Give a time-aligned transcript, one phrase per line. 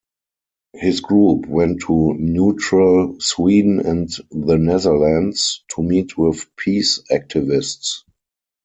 [0.73, 8.01] His group went to neutral Sweden and the Netherlands to meet with peace activists.